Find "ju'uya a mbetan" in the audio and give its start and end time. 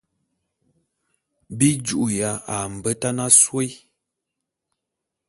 1.85-3.17